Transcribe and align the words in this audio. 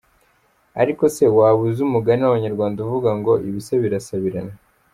Ariko 0.81 1.03
se 1.15 1.23
waba 1.37 1.59
uzi 1.67 1.79
umugani 1.87 2.21
w’abanyarwanda 2.23 2.77
uvuga 2.85 3.09
ngo 3.19 3.33
ibisa 3.47 3.73
birasabirana? 3.83 4.53